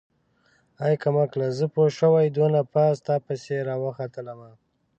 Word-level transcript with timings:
ای 0.83 0.93
کمقله 1.03 1.47
زه 1.57 1.65
پوشوې 1.75 2.27
دونه 2.37 2.59
پاس 2.73 2.95
تاپسې 3.07 3.57
راوختلمه. 3.69 4.51